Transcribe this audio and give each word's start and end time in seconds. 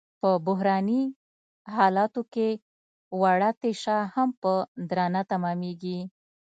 په 0.21 0.29
بحراني 0.45 1.03
حالاتو 1.75 2.21
کې 2.33 2.49
وړه 3.21 3.51
تشه 3.61 3.97
هم 4.13 4.29
په 4.41 4.51
درانه 4.89 5.21
تمامېږي. 5.31 5.99